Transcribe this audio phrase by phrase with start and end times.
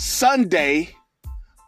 [0.00, 0.96] Sunday,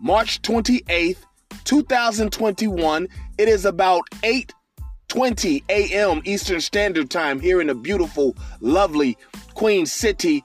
[0.00, 1.18] March 28th,
[1.64, 3.06] 2021.
[3.36, 6.22] It is about 8:20 a.m.
[6.24, 9.18] Eastern Standard Time here in the beautiful, lovely
[9.52, 10.42] Queen City,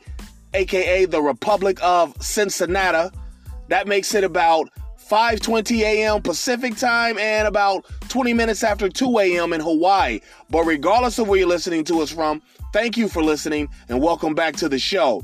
[0.53, 3.15] aka the Republic of Cincinnati.
[3.69, 4.67] That makes it about
[5.09, 6.21] 5:20 a.m.
[6.21, 9.53] Pacific Time and about 20 minutes after 2 a.m.
[9.53, 10.19] in Hawaii.
[10.49, 12.41] But regardless of where you're listening to us from,
[12.73, 15.23] thank you for listening and welcome back to the show.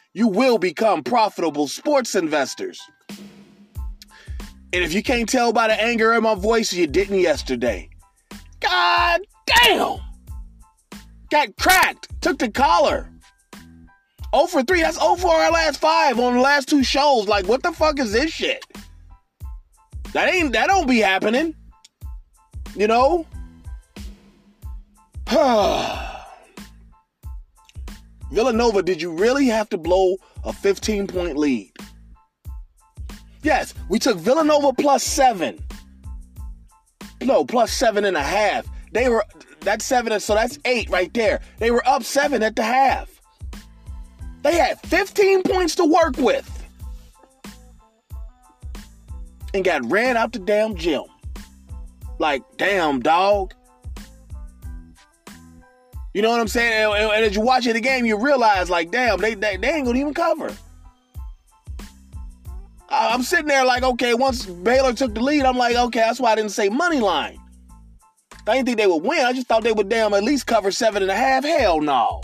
[0.13, 2.81] you will become profitable sports investors.
[4.73, 7.89] And if you can't tell by the anger in my voice, you didn't yesterday.
[8.59, 9.97] God damn!
[11.29, 12.09] Got cracked.
[12.21, 13.09] Took the collar.
[14.33, 14.81] 0 for 3.
[14.81, 17.27] That's 0 for our last five on the last two shows.
[17.27, 18.63] Like, what the fuck is this shit?
[20.13, 21.55] That ain't that don't be happening.
[22.75, 23.25] You know?
[28.41, 31.71] Villanova, did you really have to blow a 15 point lead?
[33.43, 35.59] Yes, we took Villanova plus seven.
[37.21, 38.65] No, plus seven and a half.
[38.93, 39.23] They were
[39.59, 41.39] that's seven, so that's eight right there.
[41.59, 43.21] They were up seven at the half.
[44.41, 46.49] They had 15 points to work with.
[49.53, 51.03] And got ran out the damn gym.
[52.17, 53.53] Like, damn, dog.
[56.13, 56.93] You know what I'm saying?
[56.93, 59.85] And, and, as you watch the game, you realize, like, damn, they, they, they ain't
[59.85, 60.53] gonna even cover.
[62.89, 66.19] I, I'm sitting there like, okay, once Baylor took the lead, I'm like, okay, that's
[66.19, 67.39] why I didn't say money line.
[68.47, 69.25] I didn't think they would win.
[69.25, 71.45] I just thought they would damn at least cover seven and a half.
[71.45, 72.21] Hell no.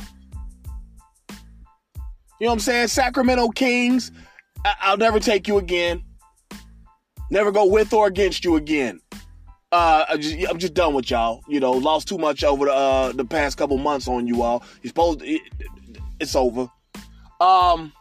[2.40, 2.88] You know what I'm saying?
[2.90, 4.12] Sacramento Kings,
[4.66, 6.04] I- will never take you again.
[7.30, 9.00] Never go with or against you again
[9.72, 11.42] uh, I just, I'm just done with y'all.
[11.48, 14.64] You know, lost too much over the uh, the past couple months on you all.
[14.82, 15.42] You're supposed to, it,
[16.20, 16.70] it's over.
[17.40, 17.92] Um,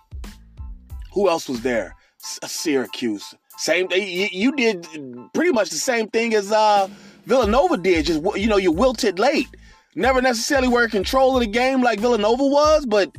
[1.12, 1.94] who else was there?
[2.42, 3.34] Uh, Syracuse.
[3.58, 3.88] Same.
[3.90, 4.86] You, you did
[5.34, 6.88] pretty much the same thing as uh,
[7.24, 8.06] Villanova did.
[8.06, 9.48] Just you know, you wilted late.
[9.94, 13.10] Never necessarily were in control of the game like Villanova was, but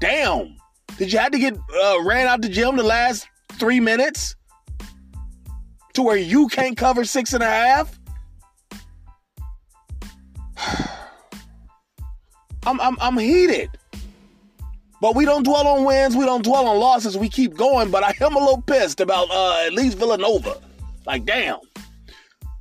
[0.00, 0.56] damn,
[0.98, 4.35] did you have to get uh, ran out the gym the last three minutes?
[5.96, 7.98] To where you can't cover six and a half?
[12.66, 13.70] I'm, I'm, I'm heated.
[15.00, 17.90] But we don't dwell on wins, we don't dwell on losses, we keep going.
[17.90, 20.60] But I am a little pissed about uh, at least Villanova.
[21.06, 21.58] Like, damn.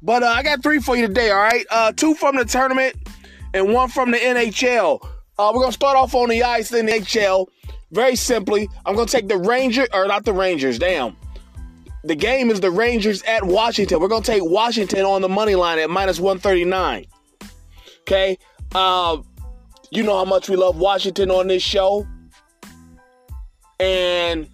[0.02, 1.66] But uh, I got three for you today, all right?
[1.69, 2.96] Uh, two from the tournament
[3.53, 5.03] and one from the NHL.
[5.38, 7.47] Uh, we're going to start off on the ice in the NHL.
[7.91, 11.16] Very simply, I'm going to take the Ranger, or not the Rangers, damn
[12.05, 13.99] the game is the Rangers at Washington.
[13.99, 17.05] We're to take Washington on the money line at minus 139.
[18.01, 18.38] Okay?
[18.73, 19.17] Uh,
[19.89, 22.05] you know how much we love Washington on this show.
[23.79, 24.47] And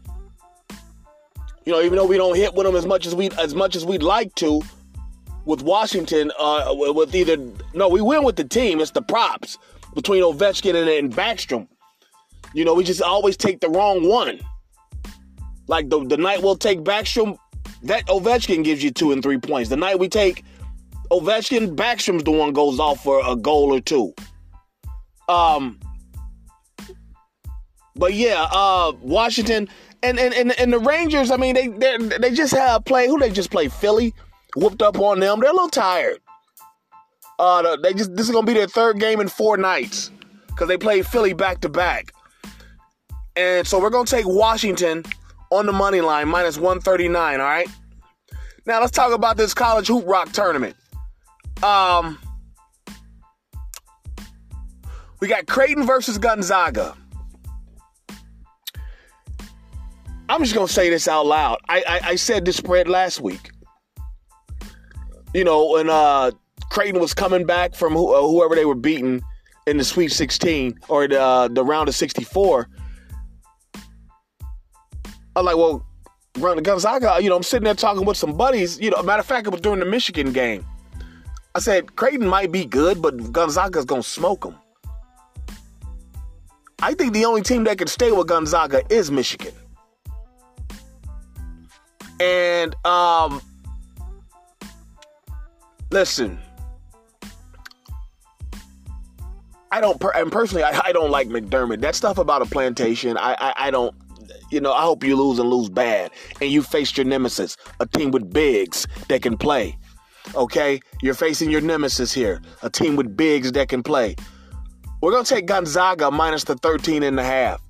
[1.65, 3.75] you know, even though we don't hit with them as much as we as much
[3.75, 4.61] as we'd like to,
[5.45, 7.37] with Washington, uh, with either
[7.73, 8.79] no, we win with the team.
[8.79, 9.57] It's the props
[9.93, 11.67] between Ovechkin and, and Backstrom.
[12.53, 14.39] You know, we just always take the wrong one.
[15.67, 17.37] Like the, the night we'll take Backstrom,
[17.83, 19.69] that Ovechkin gives you two and three points.
[19.69, 20.43] The night we take
[21.11, 24.13] Ovechkin, Backstrom's the one goes off for a goal or two.
[25.27, 25.79] Um,
[27.95, 29.69] but yeah, uh, Washington
[30.03, 31.31] and, and and and the Rangers.
[31.31, 33.07] I mean, they they they just have play.
[33.07, 33.67] Who they just play?
[33.67, 34.13] Philly,
[34.55, 35.39] whooped up on them.
[35.39, 36.19] They're a little tired.
[37.39, 40.11] Uh, they just this is gonna be their third game in four nights
[40.47, 42.13] because they played Philly back to back.
[43.35, 45.03] And so we're gonna take Washington
[45.51, 47.67] on the money line, minus 139, all right?
[48.65, 50.75] Now let's talk about this college hoop rock tournament.
[51.61, 52.17] Um,
[55.19, 56.95] we got Creighton versus Gonzaga.
[60.29, 61.59] I'm just gonna say this out loud.
[61.67, 63.51] I I, I said this spread last week.
[65.33, 66.31] You know, when uh,
[66.69, 69.21] Creighton was coming back from uh, whoever they were beating
[69.67, 72.67] in the Sweet 16 or the uh, the round of 64.
[75.35, 75.85] I'm like, well,
[76.37, 78.79] run Gonzaga, you know, I'm sitting there talking with some buddies.
[78.79, 80.65] You know, matter of fact, it was during the Michigan game.
[81.53, 84.55] I said, Creighton might be good, but Gonzaga's going to smoke them.
[86.81, 89.53] I think the only team that can stay with Gonzaga is Michigan.
[92.19, 93.41] And um
[95.91, 96.39] listen,
[99.71, 101.81] I don't per- and personally I, I, don't like McDermott.
[101.81, 103.95] That stuff about a plantation, I, I I don't
[104.51, 106.11] you know, I hope you lose and lose bad.
[106.41, 109.77] And you faced your nemesis, a team with bigs that can play.
[110.35, 110.79] Okay?
[111.01, 114.15] You're facing your nemesis here, a team with bigs that can play.
[115.01, 117.61] We're going to take Gonzaga minus the 13 and a half.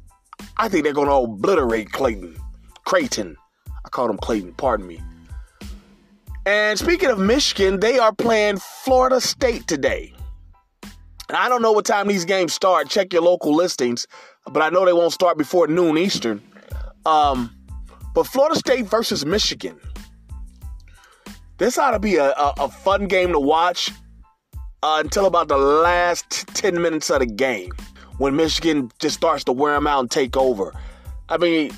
[0.57, 2.35] I think they're going to obliterate Clayton.
[2.85, 3.37] Creighton.
[3.85, 4.99] I called him Clayton, pardon me.
[6.45, 10.13] And speaking of Michigan, they are playing Florida State today.
[11.29, 12.89] And I don't know what time these games start.
[12.89, 14.07] Check your local listings,
[14.51, 16.41] but I know they won't start before noon Eastern.
[17.05, 17.55] Um,
[18.13, 19.79] but Florida State versus Michigan.
[21.57, 23.91] This ought to be a, a, a fun game to watch
[24.83, 27.71] uh, until about the last 10 minutes of the game
[28.17, 30.73] when Michigan just starts to wear them out and take over.
[31.29, 31.71] I mean,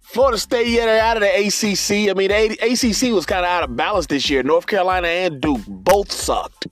[0.00, 2.08] Florida State, yeah, they're out of the ACC.
[2.08, 4.42] I mean, the ACC was kind of out of balance this year.
[4.42, 6.68] North Carolina and Duke both sucked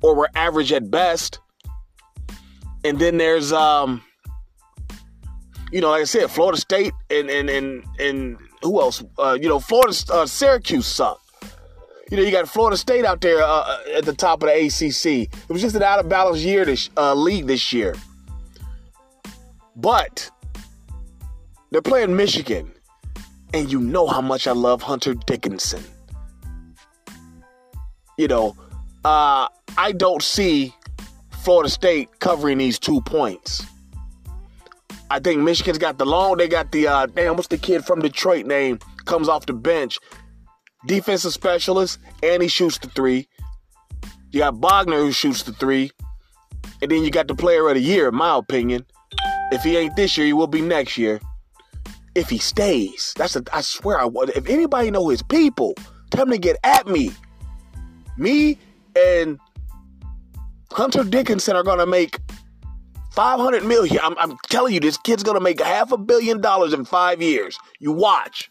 [0.00, 1.40] or were average at best.
[2.84, 4.02] And then there's um
[5.72, 9.02] you know, like I said, Florida State and and and and who else?
[9.18, 11.22] Uh, you know, Florida, uh, Syracuse sucked.
[12.10, 14.54] You know, you got Florida State out there uh, uh at the top of the
[14.54, 15.28] ACC.
[15.48, 17.94] It was just an out of balance year this uh, league this year.
[19.74, 20.30] But
[21.70, 22.72] they're playing Michigan,
[23.52, 25.82] and you know how much I love Hunter Dickinson.
[28.16, 28.56] You know,
[29.04, 30.74] uh, I don't see
[31.42, 33.66] Florida State covering these two points.
[35.10, 36.36] I think Michigan's got the long.
[36.36, 37.36] They got the uh, damn.
[37.36, 38.78] What's the kid from Detroit name?
[39.04, 39.98] Comes off the bench,
[40.86, 43.28] defensive specialist, and he shoots the three.
[44.32, 45.92] You got Wagner who shoots the three,
[46.82, 48.84] and then you got the Player of the Year, in my opinion.
[49.52, 51.20] If he ain't this year, he will be next year.
[52.16, 53.44] If he stays, that's a.
[53.52, 54.30] I swear, I would.
[54.30, 55.74] If anybody know his people,
[56.10, 57.12] tell them to get at me.
[58.16, 58.58] Me
[58.96, 59.38] and
[60.72, 62.18] Hunter Dickinson are gonna make
[63.16, 63.98] 500 million.
[64.02, 67.58] I'm, I'm telling you, this kid's gonna make half a billion dollars in five years.
[67.80, 68.50] You watch.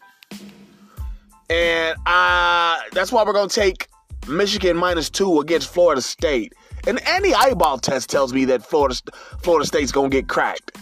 [1.48, 3.86] And uh, that's why we're gonna take
[4.28, 6.52] Michigan minus two against Florida State.
[6.88, 8.96] And any eyeball test tells me that Florida
[9.40, 10.76] Florida State's gonna get cracked.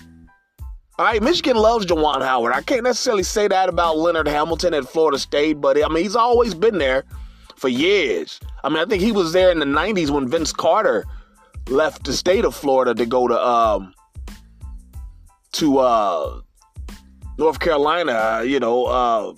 [0.98, 2.54] All right, Michigan loves Juwan Howard.
[2.54, 6.16] I can't necessarily say that about Leonard Hamilton at Florida State, but I mean he's
[6.16, 7.04] always been there
[7.56, 8.40] for years.
[8.62, 11.04] I mean, I think he was there in the '90s when Vince Carter
[11.68, 13.94] left the state of Florida to go to um
[15.52, 16.40] to uh
[17.38, 19.34] North Carolina, you know, uh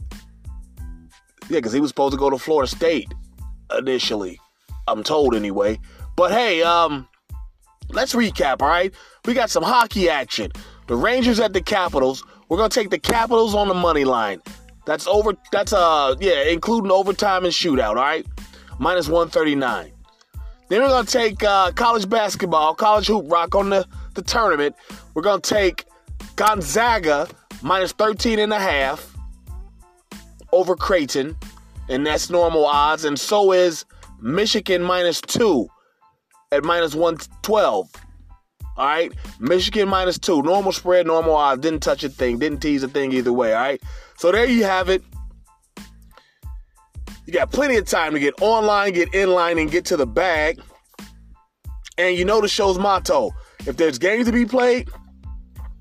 [1.49, 3.13] yeah, because he was supposed to go to Florida State
[3.79, 4.41] initially.
[4.89, 5.79] I'm told anyway.
[6.17, 7.09] But hey, um
[7.91, 8.93] let's recap, all right?
[9.25, 10.53] We got some hockey action.
[10.89, 12.25] The Rangers at the Capitals.
[12.49, 14.41] We're gonna take the Capitals on the money line.
[14.85, 18.27] That's over that's uh yeah, including overtime and shootout, all right?
[18.79, 19.93] Minus 139.
[20.69, 24.75] Then we're to take uh, college basketball, college hoop rock on the, the tournament.
[25.15, 25.85] We're to take
[26.35, 27.29] Gonzaga
[27.63, 29.15] minus 13 and a half
[30.53, 31.37] over Creighton,
[31.89, 33.05] and that's normal odds.
[33.05, 33.85] And so is
[34.21, 35.69] Michigan minus two
[36.51, 37.89] at minus 112.
[38.79, 41.63] All right, Michigan minus two, normal spread, normal odds.
[41.63, 43.55] Didn't touch a thing, didn't tease a thing either way.
[43.55, 43.83] All right,
[44.19, 45.03] so there you have it.
[47.27, 50.07] You got plenty of time to get online, get in line, and get to the
[50.07, 50.61] bag.
[51.99, 53.33] And you know the show's motto
[53.67, 54.89] if there's games to be played,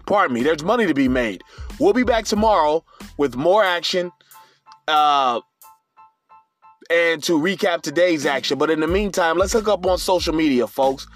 [0.07, 1.41] pardon me, there's money to be made.
[1.79, 2.83] We'll be back tomorrow
[3.17, 4.11] with more action
[4.87, 5.41] uh,
[6.89, 8.57] and to recap today's action.
[8.57, 11.07] But in the meantime, let's hook up on social media, folks.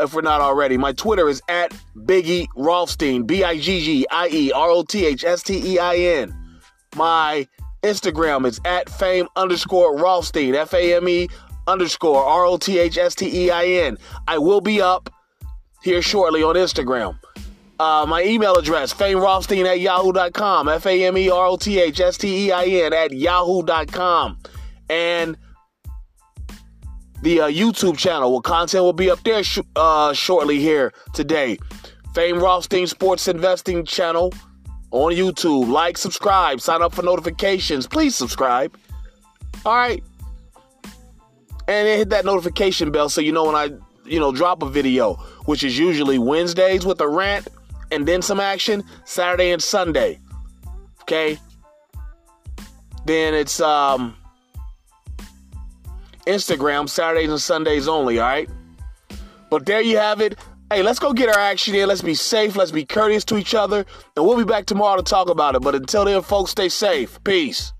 [0.00, 4.28] If we're not already, my Twitter is at Biggie Rothstein, B I G G I
[4.28, 6.36] E R O T H S T E I N.
[6.96, 7.46] My
[7.82, 11.28] Instagram is at fame underscore Rothstein, F A M E
[11.66, 13.98] underscore R O T H S T E I N.
[14.28, 15.10] I will be up
[15.82, 17.18] here shortly on Instagram.
[17.80, 21.80] Uh, my email address, fame famerothstein at yahoo.com, F A M E R O T
[21.80, 24.38] H S T E I N at yahoo.com.
[24.88, 25.36] And
[27.22, 31.58] the uh, YouTube channel, where content will be up there sh- uh, shortly here today.
[32.14, 34.32] Fame Rothstein Sports Investing channel
[34.92, 35.68] on YouTube.
[35.68, 37.88] Like, subscribe, sign up for notifications.
[37.88, 38.76] Please subscribe.
[39.66, 40.02] All right.
[41.66, 43.70] And hit that notification bell so you know when I,
[44.04, 45.14] you know, drop a video,
[45.46, 47.48] which is usually Wednesdays with a rant
[47.90, 50.18] and then some action, Saturday and Sunday.
[51.02, 51.38] Okay?
[53.04, 54.16] Then it's um
[56.26, 58.48] Instagram Saturdays and Sundays only, all right?
[59.50, 60.38] But there you have it.
[60.72, 61.86] Hey, let's go get our action in.
[61.86, 62.56] Let's be safe.
[62.56, 63.84] Let's be courteous to each other.
[64.16, 65.60] And we'll be back tomorrow to talk about it.
[65.60, 67.22] But until then, folks, stay safe.
[67.24, 67.74] Peace.